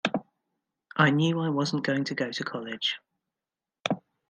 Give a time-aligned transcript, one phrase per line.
[0.97, 2.97] I knew I wasn't going to go to college.